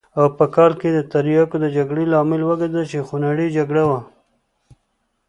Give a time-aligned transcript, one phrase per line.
[0.19, 3.99] او په کال کې د تریاکو د جګړې لامل وګرځېد چې خونړۍ جګړه وه.